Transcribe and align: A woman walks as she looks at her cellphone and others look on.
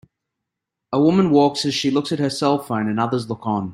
A 0.91 0.99
woman 0.99 1.29
walks 1.29 1.63
as 1.63 1.75
she 1.75 1.91
looks 1.91 2.11
at 2.11 2.17
her 2.17 2.25
cellphone 2.29 2.89
and 2.89 2.99
others 2.99 3.29
look 3.29 3.45
on. 3.45 3.69